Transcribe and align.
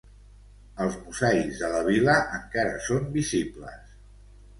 Els 0.85 0.95
mosaics 1.01 1.59
de 1.63 1.69
la 1.73 1.81
vila 1.87 2.15
encara 2.37 2.81
són 2.87 3.05
visibles. 3.19 3.93